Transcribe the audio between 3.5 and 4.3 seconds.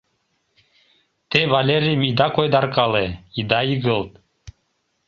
игылт.